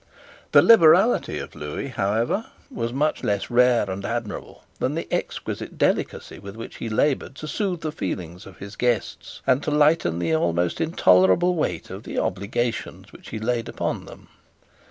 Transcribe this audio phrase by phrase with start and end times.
[0.51, 6.39] The liberality of Lewis, however, was much less rare and admirable than the exquisite delicacy
[6.39, 10.35] with which he laboured to soothe the feelings of his guests and to lighten the
[10.35, 14.29] almost intolerable weight of the obligations which he laid upon them.